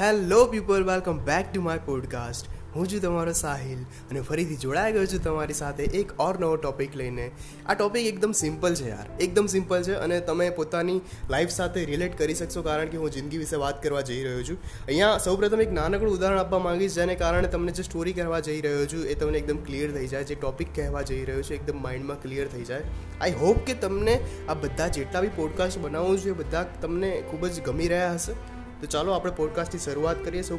Hello 0.00 0.44
people 0.44 0.82
welcome 0.82 1.18
back 1.18 1.46
to 1.54 1.60
my 1.60 1.78
podcast 1.86 2.46
હું 2.74 2.88
છું 2.88 3.00
તમારો 3.00 3.32
સાહિલ 3.32 3.80
અને 3.82 4.20
ફરીથી 4.20 4.56
જોડાઈ 4.56 4.92
ગયો 4.92 5.06
છું 5.06 5.24
તમારી 5.24 5.52
સાથે 5.52 5.82
એક 5.84 6.20
ઓર 6.20 6.38
નવો 6.40 6.56
ટોપિક 6.56 6.96
લઈને. 6.96 7.30
આ 7.66 7.74
ટોપિક 7.74 8.06
એકદમ 8.06 8.32
સિમ્પલ 8.32 8.74
છે 8.74 8.88
યાર. 8.90 9.22
એકદમ 9.22 9.46
સિમ્પલ 9.46 9.82
છે 9.82 9.92
અને 9.92 10.20
તમે 10.20 10.50
પોતાની 10.50 11.00
લાઈફ 11.30 11.50
સાથે 11.50 11.84
રિલેટ 11.84 12.18
કરી 12.18 12.34
શકશો 12.34 12.62
કારણ 12.62 12.86
કે 12.86 12.96
હું 12.96 13.10
જિંદગી 13.10 13.38
વિશે 13.38 13.56
વાત 13.56 13.82
કરવા 13.82 14.00
જઈ 14.00 14.22
રહ્યો 14.24 14.42
છું. 14.42 14.56
અહીંયા 14.86 15.18
સૌપ્રથમ 15.18 15.60
એક 15.60 15.72
નાનકડું 15.72 16.14
ઉદાહરણ 16.14 16.38
આપવા 16.38 16.58
માંગીશ, 16.58 16.94
જેને 16.94 17.14
કારણે 17.14 17.48
તમને 17.48 17.72
જે 17.72 17.82
સ્ટોરી 17.82 18.12
કહેવા 18.12 18.40
જઈ 18.40 18.60
રહ્યો 18.60 18.86
છું 18.86 19.04
એ 19.04 19.14
તમને 19.14 19.38
એકદમ 19.38 19.56
ક્લિયર 19.56 19.90
થઈ 19.90 20.06
જાય, 20.06 20.24
જે 20.24 20.34
ટોપિક 20.34 20.74
કહેવા 20.74 21.02
જઈ 21.02 21.24
રહ્યો 21.24 21.42
છું 21.42 21.54
એકદમ 21.56 21.82
માઇન્ડમાં 21.82 22.22
ક્લિયર 22.22 22.48
થઈ 22.48 22.64
જાય. 22.64 22.80
આઈ 23.20 23.32
હોપ 23.32 23.56
કે 23.56 23.74
તમને 23.74 24.20
આ 24.48 24.54
બધા 24.54 24.88
જેટલા 24.88 25.20
બી 25.20 25.28
પોડકાસ્ટ 25.28 25.78
બનાવું 25.78 26.18
છું 26.18 26.28
એ 26.28 26.32
બધા 26.32 26.62
તમને 26.82 27.22
ખૂબ 27.30 27.46
જ 27.46 27.60
ગમી 27.60 27.88
રહ્યા 27.88 28.12
હશે. 28.14 28.32
તો 28.82 28.88
ચાલો 28.88 29.12
આપણે 29.12 29.32
પોડકાસ્ટની 29.32 29.78
શરૂઆત 29.78 30.24
કરીએ. 30.24 30.42
સૌ 30.42 30.58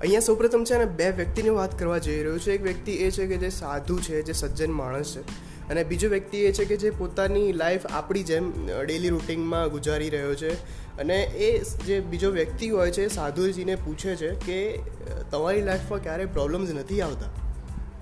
અહીંયા 0.00 0.20
સૌપ્રથમ 0.20 0.64
છે 0.64 0.78
ને 0.78 0.84
બે 0.84 1.10
વ્યક્તિની 1.10 1.50
વાત 1.50 1.78
કરવા 1.78 1.98
જઈ 1.98 2.22
રહ્યો 2.22 2.38
છે. 2.38 2.52
એક 2.52 2.62
વ્યક્તિ 2.62 2.92
એ 2.92 3.10
છે 3.10 3.26
કે 3.26 3.36
જે 3.36 3.48
સાધુ 3.48 3.98
છે, 3.98 4.22
જે 4.22 4.32
સજ્જન 4.32 4.70
માણસ 4.70 5.16
છે. 5.16 5.20
અને 5.68 5.84
બીજો 5.84 6.08
વ્યક્તિ 6.08 6.38
એ 6.38 6.52
છે 6.52 6.64
કે 6.64 6.76
જે 6.76 6.90
પોતાની 6.90 7.52
લાઈફ 7.52 7.86
આપણી 7.86 8.22
જેમ 8.22 8.66
ડેલી 8.86 9.08
રૂટિનમાં 9.08 9.68
ગુજારી 9.68 10.10
રહ્યો 10.10 10.34
છે. 10.34 10.54
અને 10.98 11.22
એ 11.22 11.64
જે 11.86 12.00
બીજો 12.00 12.30
વ્યક્તિ 12.30 12.68
હોય 12.68 12.90
છે 12.90 13.08
સાધુજીને 13.08 13.74
પૂછે 13.74 14.16
છે 14.16 14.28
કે 14.28 14.78
તમારી 15.30 15.62
લાઈફમાં 15.62 16.02
ક્યારેય 16.02 16.26
પ્રોબ્લેમ્સ 16.26 16.70
નથી 16.70 17.00
આવતા? 17.00 17.26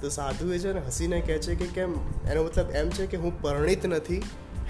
તો 0.00 0.08
સાધુ 0.08 0.52
એ 0.52 0.58
છે 0.58 0.72
ને 0.72 0.80
હસીને 0.86 1.20
કહે 1.20 1.38
છે 1.38 1.54
કે, 1.54 1.66
કેમ? 1.66 1.92
એનો 2.30 2.44
મતલબ 2.44 2.70
એમ 2.70 2.90
છે 2.90 3.06
કે, 3.06 3.16
હું 3.16 3.42
પરિણિત 3.42 3.86
નથી. 3.86 4.16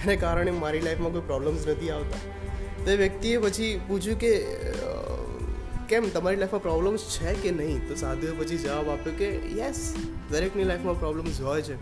એને 0.05 0.17
કારણે 0.17 0.51
મારી 0.51 0.81
લાઈફમાં 0.81 1.13
કોઈ 1.13 1.21
પ્રોબ્લેમ્સ 1.21 1.67
નથી 1.67 1.91
આવતા. 1.91 2.19
તો 2.85 2.91
એ 2.91 2.97
વ્યક્તિએ 2.97 3.39
પછી 3.39 3.81
પૂછ્યું 3.89 4.19
કે 4.19 4.45
કેમ, 5.89 6.09
તમારી 6.09 6.37
લાઈફમાં 6.37 6.63
પ્રોબ્લેમ્સ 6.63 7.01
છે 7.01 7.35
કે 7.35 7.51
નહીં? 7.51 7.89
તો 7.89 7.95
સાધુએ 7.95 8.31
પછી 8.31 8.59
જવાબ 8.59 8.89
આપ્યો 8.89 9.13
કે 9.19 9.59
યસ 9.59 9.95
દરેકની 10.31 10.65
લાઈફમાં 10.65 10.99
પ્રોબ્લેમ્સ 10.99 11.41
હોય 11.41 11.63
છે. 11.63 11.75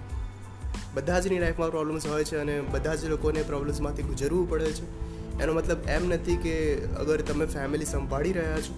બધા 0.94 1.20
જની 1.20 1.38
લાઈફમાં 1.38 1.70
પ્રોબ્લેમ્સ 1.70 2.06
હોય 2.06 2.24
છે 2.24 2.36
અને 2.36 2.60
બધા 2.60 2.94
જ 2.94 3.04
લોકોને 3.04 3.42
પ્રોબ્લેમ્સમાંથી 3.42 4.02
ગુજરવું 4.02 4.50
પડે 4.50 4.64
છે. 4.64 5.04
એનો 5.42 5.52
મતલબ 5.52 5.78
એમ 5.88 6.08
નથી 6.08 6.36
કે 6.36 6.84
અગર 6.84 7.20
તમે 7.20 7.46
ફેમિલી 7.46 7.84
સંભાળી 7.84 8.32
રહ્યા 8.32 8.60
છો, 8.60 8.74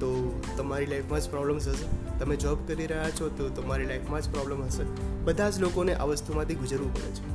તો 0.00 0.40
તમારી 0.56 0.86
લાઈફમાં 0.86 1.20
જ 1.20 1.30
પ્રોબ્લેમ્સ 1.30 1.68
હશે. 1.68 2.18
તમે 2.18 2.36
જોબ 2.36 2.58
કરી 2.66 2.86
રહ્યા 2.86 3.10
છો, 3.10 3.28
તો 3.28 3.48
તમારી 3.48 3.86
લાઈફમાં 3.86 4.22
જ 4.22 4.30
પ્રોબ્લેમ 4.30 4.64
હશે. 4.64 4.82
બધા 5.24 5.50
જ 5.50 5.60
લોકોને 5.60 5.94
આ 5.94 6.04
વસ્તુમાંથી 6.04 6.54
ગુજરવું 6.54 6.94
પડે 6.94 7.10
છે. 7.10 7.28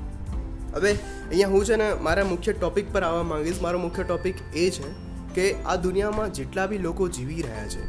હવે, 0.73 0.93
અહીંયા 1.29 1.49
હું 1.49 1.65
છે 1.65 1.75
ને 1.75 1.93
મારા 1.93 2.25
મુખ્ય 2.25 2.53
ટોપિક 2.53 2.93
પર 2.93 3.03
આવવા 3.03 3.23
માંગીશ. 3.23 3.61
મારો 3.61 3.79
મુખ્ય 3.79 4.03
ટોપિક 4.03 4.55
એ 4.55 4.69
છે 4.69 5.04
કે 5.35 5.51
આ 5.65 5.75
દુનિયામાં 5.75 6.33
જેટલા 6.33 6.67
બી 6.67 6.77
લોકો 6.77 7.07
જીવી 7.09 7.41
રહ્યા 7.41 7.67
છે, 7.67 7.83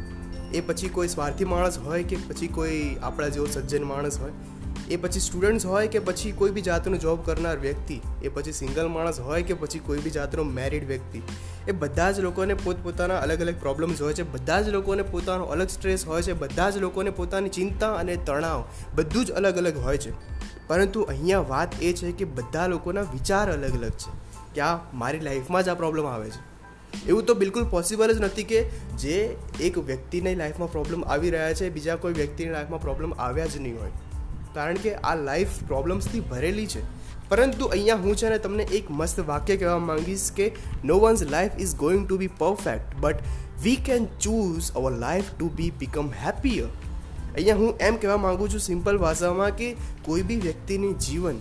એ 0.58 0.61
પછી 0.61 0.89
કોઈ 0.89 1.08
સ્વાર્થી 1.08 1.44
માણસ 1.44 1.78
હોય 1.78 2.03
કે 2.03 2.19
પછી 2.28 2.48
કોઈ 2.48 2.83
આપણા 3.03 3.28
જેવો 3.28 3.47
સજ્જન 3.47 3.84
માણસ 3.84 4.19
હોય, 4.19 4.33
એ 4.91 4.97
પછી 4.97 5.20
સ્ટુડન્ટ્સ 5.20 5.66
હોય 5.66 5.88
કે 5.88 5.98
પછી 5.98 6.33
કોઈ 6.33 6.50
બી 6.50 6.61
જાતનો 6.61 6.97
જોબ 6.97 7.25
કરનાર 7.27 7.58
વ્યક્તિ, 7.58 8.00
એ 8.22 8.28
પછી 8.28 8.53
સિંગલ 8.53 8.88
માણસ 8.88 9.20
હોય 9.20 9.42
કે 9.42 9.55
પછી 9.55 9.78
કોઈ 9.78 9.98
બી 9.98 10.11
જાતનો 10.11 10.42
મેરિડ 10.42 10.86
વ્યક્તિ, 10.86 11.22
એ 11.69 11.72
બધા 11.72 12.11
જ 12.11 12.20
લોકોને 12.20 12.55
પોતપોતાના 12.55 13.19
અલગ 13.19 13.41
અલગ 13.41 13.60
પ્રોબ્લેમ્સ 13.60 14.03
હોય 14.03 14.14
છે, 14.14 14.22
બધા 14.22 14.60
જ 14.60 14.69
લોકોને 14.69 15.03
પોતાનો 15.03 15.44
અલગ 15.44 15.69
સ્ટ્રેસ 15.69 16.06
હોય 16.06 16.22
છે, 16.22 16.32
બધા 16.32 16.70
જ 16.70 16.76
લોકોને 16.76 17.10
પોતાની 17.10 17.49
ચિંતા 17.49 17.93
અને 17.94 18.16
તણાવ 18.16 18.65
બધું 18.94 19.25
જ 19.25 19.31
અલગ 19.31 19.56
અલગ 19.56 19.76
હોય 19.76 19.99
છે. 19.99 20.12
પરંતુ 20.69 21.03
અહીંયા 21.03 21.38
વાત 21.38 21.82
એ 21.82 21.93
છે 21.93 22.12
કે 22.12 22.25
બધા 22.25 22.66
લોકોના 22.66 23.00
વિચાર 23.00 23.53
અલગ 23.53 23.75
અલગ 23.75 24.04
છે, 24.04 24.12
કે 24.54 24.60
આ 24.60 24.78
મારી 24.94 25.20
લાઈફમાં 25.20 25.62
જ 25.62 25.69
આ 25.69 25.75
પ્રોબ્લેમ 25.75 26.06
આવે 26.06 26.31
છે. 26.31 26.56
એવું 27.08 27.26
તો 27.26 27.34
બિલકુલ 27.34 27.64
પોસિબલ 27.64 28.12
જ 28.12 28.20
નથી 28.20 28.42
કે 28.42 28.62
જે 28.98 29.36
એક 29.60 29.78
વ્યક્તિની 29.78 30.34
લાઈફમાં 30.34 30.72
પ્રોબ્લેમ 30.72 31.04
આવી 31.04 31.30
રહ્યા 31.30 31.54
છે, 31.54 31.70
બીજા 31.70 31.96
કોઈ 31.96 32.12
વ્યક્તિની 32.12 32.50
લાઈફમાં 32.50 32.80
પ્રોબ્લેમ 32.80 33.14
આવ્યા 33.14 33.46
જ 33.46 33.56
નહીં 33.56 33.80
હોય. 33.80 33.90
કારણ 34.54 34.74
કે 34.74 34.94
આ 34.94 35.14
લાઈફ 35.14 35.48
પ્રોબ્લેમ્સથી 35.66 36.20
ભરેલી 36.20 36.66
છે. 36.66 37.06
પરંતુ 37.28 37.66
અહીંયા 37.66 37.96
હું 37.96 38.16
છે 38.16 38.28
ને 38.28 38.38
તમને 38.38 38.62
એક 38.62 38.90
મસ્ત 38.90 39.20
વાક્ય 39.20 39.56
કહેવા 39.56 39.78
માંગીશ 39.78 40.32
કે 40.36 40.52
no 40.84 40.98
one's 40.98 41.22
life 41.22 41.50
is 41.58 41.74
going 41.74 42.08
to 42.08 42.16
be 42.16 42.26
perfect 42.26 43.00
but 43.00 43.16
we 43.62 43.76
can 43.76 44.06
choose 44.20 44.72
our 44.72 44.92
life 44.92 45.24
to 45.38 45.48
be 45.48 45.70
become 45.70 46.10
happier 46.26 46.66
અહીંયા 47.34 47.56
હું 47.56 47.76
એમ 47.76 47.96
કહેવા 47.96 48.16
માગું 48.16 48.52
છું 48.52 48.60
સિમ્પલ 48.60 48.98
ભાષામાં 48.98 49.56
કે 49.56 49.76
કોઈ 50.04 50.22
બી 50.22 50.36
વ્યક્તિની 50.36 50.92
જીવન 50.92 51.34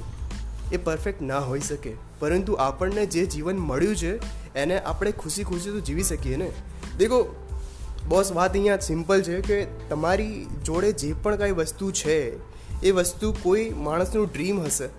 એ 0.71 0.77
પરફેક્ટ 0.77 1.21
ના 1.21 1.39
હોઈ 1.39 1.59
શકે. 1.59 1.93
પરંતુ 2.19 2.53
આપણને 2.53 3.05
જે 3.05 3.25
જીવન 3.25 3.57
મળ્યું 3.57 3.95
છે, 3.95 4.17
એને 4.53 4.79
આપણે 4.79 5.11
ખુશી 5.11 5.43
ખુશી 5.43 5.71
તો 5.71 5.79
જીવી 5.79 6.03
શકીએ 6.03 6.35
ને? 6.35 6.51
દેખો, 6.97 7.35
બોસ, 8.07 8.31
વાત 8.31 8.51
અહીંયા 8.51 8.77
સિમ્પલ 8.77 9.21
છે 9.21 9.41
કે 9.41 9.67
તમારી 9.89 10.45
જોડે 10.65 10.91
જે 10.91 11.13
પણ 11.13 11.35
કાંઈ 11.35 11.51
વસ્તુ 11.51 11.91
છે, 11.91 12.37
એ 12.81 12.91
વસ્તુ 12.91 13.35
કોઈ 13.43 13.69
માણસનું 13.69 14.27
ડ્રીમ 14.27 14.61
હશે 14.61 14.89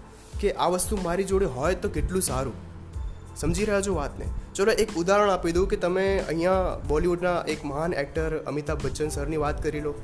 કે 0.40 0.52
આ 0.52 0.66
વસ્તુ 0.66 0.98
મારી 1.04 1.24
જોડે 1.24 1.46
હોય 1.46 1.74
તો 1.74 1.88
કેટલું 1.88 2.22
સારું? 2.22 2.52
સમજી 3.36 3.64
રહ્યા 3.64 3.80
છો 3.80 3.94
વાતને? 3.94 4.24
ચલો, 4.54 4.72
એક 4.72 4.88
ઉદાહરણ 4.96 5.30
આપી 5.30 5.52
દઉં 5.52 5.68
કે 5.68 5.76
તમે 5.76 6.18
અહીંયા 6.28 6.78
બોલિવૂડના 6.88 7.44
એક 7.48 7.64
મહાન 7.64 7.94
એક્ટર 7.94 8.36
અમિતાભ 8.36 8.84
બચ્ચન 8.84 9.08
સરની 9.08 9.36
વાત 9.36 9.62
કરી 9.62 9.80
લો. 9.80 9.94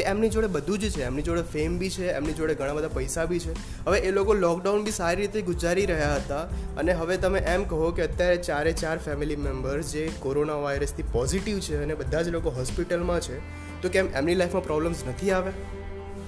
કે 0.00 0.06
એમની 0.06 0.28
જોડે 0.28 0.46
બધું 0.46 0.78
જ 0.78 0.90
છે, 0.90 1.04
એમની 1.04 1.22
જોડે 1.22 1.42
ફેમ 1.52 1.78
બી 1.78 1.90
છે, 1.90 2.10
એમની 2.10 2.32
જોડે 2.32 2.54
ઘણા 2.54 2.72
બધા 2.72 2.88
પૈસા 2.88 3.24
બી 3.24 3.38
છે. 3.38 3.52
હવે 3.86 3.98
એ 3.98 4.10
લોકો 4.10 4.34
લોકડાઉન 4.34 4.84
બી 4.84 4.90
સારી 4.90 5.16
રીતે 5.16 5.42
ગુજારી 5.42 5.86
રહ્યા 5.86 6.14
હતા 6.14 6.40
અને 6.76 6.92
હવે 6.92 7.16
તમે 7.16 7.38
એમ 7.38 7.64
કહો 7.64 7.90
કે 7.90 8.02
અત્યારે 8.02 8.36
ચારે 8.36 8.72
ચાર 8.72 8.98
ફેમિલી 8.98 9.36
મેમ્બર્સ 9.36 9.92
જે 9.92 10.10
કોરોના 10.18 10.54
વાયરસથી 10.54 11.02
પોઝિટિવ 11.02 11.60
છે 11.60 11.82
અને 11.82 11.94
બધા 11.94 12.22
જ 12.22 12.28
લોકો 12.28 12.50
હોસ્પિટલમાં 12.50 13.20
છે, 13.20 13.38
તો 13.82 13.88
કેમ 13.88 14.08
એમની 14.14 14.34
લાઈફમાં 14.34 14.64
પ્રોબ્લેમ્સ 14.64 15.04
નથી 15.08 15.30
આવે? 15.30 15.52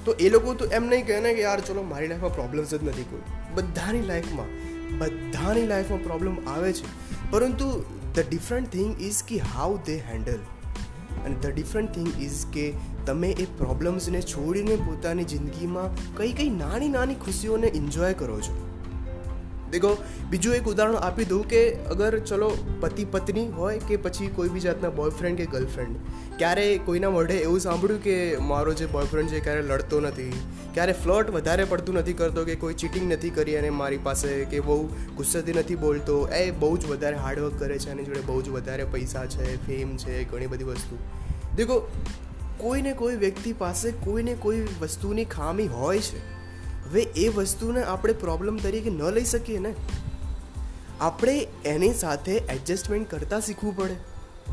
તો 0.05 0.13
એ 0.13 0.29
લોકો 0.29 0.55
તો 0.55 0.65
એમ 0.65 0.87
નહીં 0.87 1.07
કહે 1.07 1.21
ને 1.21 1.35
કે 1.35 1.43
યાર 1.43 1.61
ચલો 1.61 1.83
મારી 1.83 2.09
લાઈફમાં 2.09 2.35
પ્રોબ્લેમ્સ 2.35 2.75
જ 2.75 2.85
નથી 2.85 3.03
કોઈ. 3.03 3.21
બધાની 3.55 4.03
લાઈફમાં 4.03 4.51
બધાની 4.99 5.67
લાઈફમાં 5.67 6.03
પ્રોબ્લેમ 6.03 6.49
આવે 6.49 6.73
છે. 6.73 6.89
પરંતુ 7.31 7.85
ધ 8.15 8.21
ડિફરન્ટ 8.29 8.69
થિંગ 8.69 9.03
ઇઝ 9.03 9.23
કે 9.29 9.37
હાઉ 9.37 9.79
દે 9.87 9.97
હેન્ડલ 9.97 10.39
અને 11.27 11.35
ધ 11.35 11.47
ડિફરન્ટ 11.47 11.93
થિંગ 11.93 12.09
ઇઝ 12.21 12.47
કે 12.53 12.75
તમે 13.07 13.31
એ 13.31 13.47
પ્રોબ્લેમ્સને 13.59 14.21
છોડીને 14.21 14.77
પોતાની 14.77 15.25
જિંદગીમાં 15.25 15.91
કઈ 16.17 16.33
કઈ 16.33 16.51
નાની 16.51 16.89
નાની 16.89 17.15
ખુશીઓને 17.15 17.67
એન્જોય 17.67 18.13
કરો 18.13 18.41
છો. 18.41 18.72
દેખો, 19.73 19.93
બીજું 20.31 20.55
એક 20.55 20.69
ઉદાહરણ 20.69 20.95
આપી 20.95 21.25
દઉં 21.25 21.49
કે 21.49 21.61
અગર 21.91 22.19
ચલો 22.19 22.49
પતિ 22.81 23.05
પત્ની 23.05 23.47
હોય 23.49 23.79
કે 23.89 23.97
પછી 23.97 24.27
કોઈ 24.27 24.49
બી 24.49 24.61
જાતના 24.61 24.91
બોયફ્રેન્ડ 24.91 25.39
કે 25.39 25.47
ગર્લફ્રેન્ડ 25.47 25.97
ક્યારે 26.39 26.67
કોઈના 26.85 27.11
મોઢે 27.11 27.37
એવું 27.37 27.61
સાંભળ્યું 27.61 28.03
કે 28.03 28.17
મારો 28.39 28.75
જે 28.75 28.87
બોયફ્રેન્ડ 28.87 29.31
છે 29.31 29.41
ક્યારે 29.41 29.63
લડતો 29.63 30.01
નથી, 30.01 30.33
ક્યારે 30.75 30.93
ફ્લર્ટ 30.93 31.31
વધારે 31.31 31.65
પડતું 31.65 31.95
નથી 31.95 32.13
કરતો 32.13 32.45
કે 32.45 32.55
કોઈ 32.55 32.75
ચીટિંગ 32.75 33.13
નથી 33.13 33.31
કરી 33.31 33.57
અને 33.57 33.71
મારી 33.71 33.99
પાસે 34.03 34.45
કે 34.45 34.61
બહુ 34.61 34.87
ગુસ્સાથી 35.17 35.53
નથી 35.53 35.75
બોલતો, 35.75 36.29
એ 36.29 36.51
બહુ 36.51 36.77
જ 36.77 36.87
વધારે 36.87 37.17
હાર્ડવર્ક 37.17 37.59
કરે 37.59 37.79
છે, 37.79 37.91
એની 37.91 38.05
જોડે 38.05 38.21
બહુ 38.21 38.43
જ 38.43 38.49
વધારે 38.49 38.85
પૈસા 38.85 39.27
છે 39.27 39.57
ફેમ 39.67 39.97
છે, 39.97 40.25
ઘણી 40.25 40.47
બધી 40.47 40.65
વસ્તુ. 40.65 40.99
દેખો, 41.57 41.81
કોઈને 42.59 42.93
કોઈ 42.93 43.17
વ્યક્તિ 43.17 43.53
પાસે 43.53 43.91
કોઈને 43.91 44.35
કોઈ 44.35 44.67
વસ્તુની 44.83 45.25
ખામી 45.25 45.67
હોય 45.67 45.99
છે 45.99 46.32
હવે 46.93 47.03
એ 47.03 47.29
વસ્તુને 47.29 47.83
આપણે 47.83 48.13
પ્રોબ્લેમ 48.13 48.57
તરીકે 48.57 48.91
ન 48.91 49.03
લઈ 49.03 49.25
શકીએ 49.25 49.59
ને? 49.59 49.75
આપણે 51.01 51.47
એની 51.65 51.95
સાથે 51.95 52.33
એડજસ્ટમેન્ટ 52.33 53.11
કરતાં 53.11 53.41
શીખવું 53.41 53.77
પડે. 53.77 53.97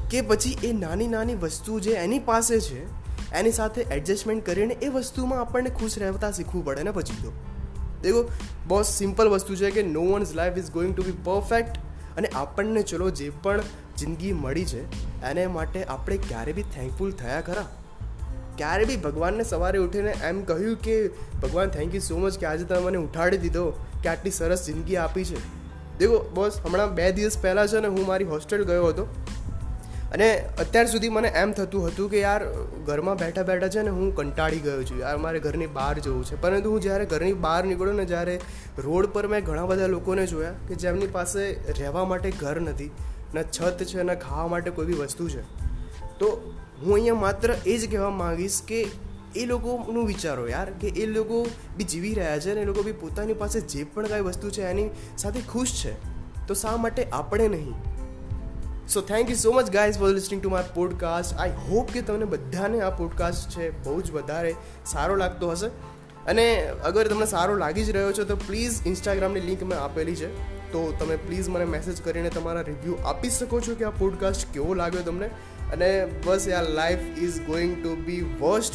કે 0.09 0.21
પછી 0.21 0.67
એ 0.67 0.73
નાની 0.73 1.07
નાની 1.07 1.35
વસ્તુ 1.35 1.79
જે 1.79 1.91
એની 1.91 2.19
પાસે 2.19 2.59
છે, 2.59 2.83
એની 3.31 3.51
સાથે 3.51 3.81
એડજસ્ટમેન્ટ 3.81 4.45
કરીને 4.45 4.73
એ 4.73 4.87
વસ્તુમાં 4.87 5.41
આપણને 5.41 5.69
ખુશ 5.69 5.97
રહેતા 5.97 6.31
શીખવું 6.31 6.65
પડે 6.65 6.83
ને 6.83 6.91
પછી 6.91 7.23
તો. 7.23 7.31
દેખો, 8.01 8.31
બહુ 8.67 8.81
સિમ્પલ 8.81 9.27
વસ્તુ 9.27 9.55
છે 9.55 9.71
કે 9.71 9.83
no 9.83 10.01
one's 10.01 10.33
life 10.33 10.57
is 10.57 10.71
going 10.71 10.95
to 10.95 11.03
be 11.03 11.13
perfect 11.23 11.77
અને 12.17 12.27
આપણને 12.27 12.81
ચલો 12.81 13.09
જે 13.09 13.29
પણ 13.29 13.61
જિંદગી 13.97 14.33
મળી 14.33 14.65
છે, 14.65 14.83
એને 15.21 15.47
માટે 15.47 15.83
આપણે 15.83 16.17
ક્યારે 16.17 16.53
બી 16.53 16.63
થેન્કફુલ 16.63 17.11
થયા 17.11 17.41
ખરા. 17.41 17.65
ક્યારે 18.59 18.85
બી 18.85 18.97
ભગવાનને 18.97 19.43
સવારે 19.43 19.79
ઉઠીને 19.79 20.11
એમ 20.23 20.43
કહ્યું 20.43 20.75
કે, 20.75 20.97
ભગવાન 21.43 21.69
થેન્ક 21.69 21.95
યુ 21.95 22.01
સો 22.01 22.17
મચ 22.17 22.39
કે 22.39 22.45
આજે 22.45 22.63
તમે 22.63 22.79
મને 22.79 22.97
ઉઠાડી 22.97 23.37
દીધો 23.37 23.65
કે 24.03 24.09
આટલી 24.09 24.31
સરસ 24.31 24.65
જિંદગી 24.65 24.97
આપી 24.97 25.25
છે. 25.25 25.41
દેખો 25.99 26.19
બોસ 26.33 26.61
હમણાં 26.65 26.95
બે 26.95 27.11
દિવસ 27.11 27.37
પહેલાં 27.41 27.67
છે 27.67 27.79
ને 27.79 27.87
હું 27.87 28.05
મારી 28.05 28.25
હોસ્ટેલ 28.25 28.63
ગયો 28.63 28.87
હતો. 28.87 29.07
અને 30.13 30.27
અત્યાર 30.59 30.87
સુધી 30.87 31.09
મને 31.09 31.27
એમ 31.27 31.51
થતું 31.51 31.87
હતું 31.87 32.11
કે, 32.11 32.19
યાર, 32.19 32.45
ઘરમાં 32.85 33.17
બેઠા 33.17 33.43
બેઠા 33.43 33.67
છે 33.67 33.81
ને 33.81 33.89
હું 33.89 34.15
કંટાળી 34.15 34.59
ગયો 34.59 34.83
છું. 34.83 34.99
યાર, 34.99 35.17
મારે 35.17 35.39
ઘરની 35.39 35.67
બહાર 35.67 35.99
જવું 35.99 36.23
છે. 36.25 36.41
પરંતુ 36.41 36.71
હું 36.71 36.81
જ્યારે 36.81 37.05
ઘરની 37.05 37.33
બહાર 37.33 37.63
નીકળ્યો 37.63 37.93
ને 37.93 38.05
જ્યારે 38.05 38.39
રોડ 38.77 39.09
પર 39.13 39.27
મેં 39.27 39.45
ઘણા 39.45 39.65
બધા 39.65 39.87
લોકોને 39.87 40.25
જોયા 40.27 40.55
કે 40.67 40.75
જેમની 40.75 41.07
પાસે 41.07 41.43
રહેવા 41.79 42.05
માટે 42.05 42.31
ઘર 42.31 42.57
નથી, 42.61 42.91
ના 43.33 43.43
છત 43.43 43.83
છે, 43.83 44.03
ના 44.03 44.13
ખાવા 44.13 44.47
માટે 44.47 44.71
કોઈ 44.71 44.85
બી 44.85 44.93
વસ્તુ 44.93 45.29
છે. 45.29 45.41
તો 46.19 46.55
હું 46.85 46.93
અહીંયા 46.93 47.15
માત્ર 47.15 47.55
એ 47.65 47.77
જ 47.77 47.91
કહેવા 47.91 48.09
માંગીશ 48.09 48.61
કે 48.67 48.87
એ 49.35 49.45
લોકોનું 49.45 50.07
વિચારો 50.07 50.47
યાર, 50.47 50.69
કે 50.69 50.87
એ 50.87 51.05
લોકો 51.05 51.47
બી 51.77 51.83
જીવી 51.83 52.13
રહ્યા 52.13 52.39
છે 52.39 52.53
ને 52.53 52.61
એ 52.61 52.65
લોકો 52.65 52.83
બી 52.83 52.91
પોતાની 52.91 53.33
પાસે 53.33 53.61
જે 53.61 53.83
પણ 53.83 54.07
કાંઈ 54.07 54.21
વસ્તુ 54.21 54.49
છે 54.49 54.61
એની 54.61 54.89
સાથે 55.17 55.41
ખુશ 55.41 55.85
છે. 55.85 55.93
તો 56.47 56.53
શા 56.53 56.77
માટે 56.77 57.03
આપણે 57.03 57.47
નહીં? 57.47 57.73
So 58.87 59.01
thank 59.01 59.29
you 59.29 59.35
so 59.35 59.51
much 59.51 59.71
guys 59.71 59.97
for 59.97 60.09
listening 60.09 60.43
to 60.43 60.49
my 60.49 60.63
podcast 60.75 61.33
I 61.37 61.49
hope 61.49 61.91
કે 61.91 62.01
તમને 62.01 62.25
બધાને 62.25 62.81
આ 62.81 62.89
પોડકાસ્ટ 62.89 63.49
છે 63.49 63.83
બહુ 63.83 64.01
જ 64.01 64.11
વધારે 64.11 64.55
સારો 64.85 65.15
લાગતો 65.15 65.51
હશે. 65.51 65.67
અને 66.27 66.67
અગર 66.67 67.07
તમને 67.07 67.25
સારો 67.25 67.55
લાગી 67.55 67.83
જ 67.83 67.89
રહ્યો 67.89 68.11
છે 68.11 68.23
તો 68.23 68.35
પ્લીઝ 68.35 68.79
ઇન્સ્ટાગ્રામની 68.85 69.39
લિંક 69.39 69.63
મેં 69.63 69.79
આપેલી 69.79 70.15
છે. 70.15 70.59
તો 70.71 70.93
તમે 70.99 71.15
પ્લીઝ 71.15 71.49
મને 71.49 71.65
મેસેજ 71.65 72.01
કરીને 72.01 72.29
તમારા 72.29 72.61
રિવ્યૂ 72.61 72.95
આપી 73.05 73.29
શકો 73.29 73.59
છો 73.59 73.75
કે 73.75 73.85
આ 73.85 73.89
પોડકાસ્ટ 73.89 74.53
કેવો 74.53 74.73
લાગ્યો 74.73 75.01
તમને. 75.01 75.29
અને 75.73 76.07
બસ 76.25 76.47
યાર 76.47 76.69
life 76.69 76.99
is 77.17 77.41
going 77.41 77.83
to 77.83 77.95
be 77.95 78.21
worst 78.21 78.73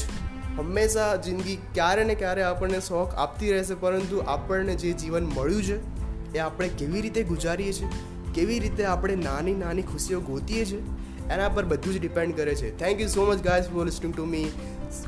હંમેશા 0.58 1.16
જિંદગી 1.16 1.58
ક્યારે 1.74 2.04
ને 2.04 2.14
ક્યારે 2.14 2.42
આપણને 2.42 2.80
શોખ 2.80 3.14
આપતી 3.14 3.52
રહેશે, 3.52 3.74
પરંતુ 3.74 4.18
આપણને 4.18 4.74
જે 4.74 4.92
જીવન 4.92 5.24
મળ્યું 5.24 5.62
છે, 5.62 5.78
એ 6.34 6.38
આપણે 6.38 6.68
કેવી 6.68 7.00
રીતે 7.00 7.22
ગુજારીએ 7.22 7.72
છીએ, 7.72 7.86
કેવી 8.34 8.58
રીતે 8.58 8.84
આપણે 8.84 9.16
નાની 9.16 9.54
નાની 9.54 9.82
ખુશીઓ 9.82 10.20
ગોતીએ 10.20 10.64
છીએ, 10.64 10.82
એના 11.34 11.48
પર 11.48 11.64
બધું 11.64 11.94
જ 11.94 12.00
ડિપેન્ડ 12.00 12.36
કરે 12.36 12.54
છે. 12.54 12.78
Thank 12.78 13.00
you 13.00 13.08
so 13.08 13.26
much 13.26 13.42
guys 13.42 13.64
for 13.64 13.84
listening 13.84 14.14
to 14.14 14.24
me 14.24 14.44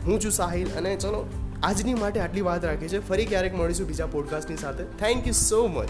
હું 0.07 0.21
છું 0.21 0.31
સાહિલ, 0.31 0.69
અને 0.77 0.97
ચલો, 0.97 1.29
આજની 1.63 1.95
માટે 1.95 2.21
આટલી 2.21 2.41
વાત 2.41 2.65
રાખી 2.65 2.89
છે 2.89 3.09
ફરી 3.09 3.27
ક્યારેક 3.27 3.55
મળીશું 3.55 3.87
બીજા 3.87 4.07
પોડકાસ્ટની 4.07 4.57
સાથે. 4.57 4.85
Thank 4.85 5.27
you 5.27 5.33
so 5.33 5.67
much 5.67 5.89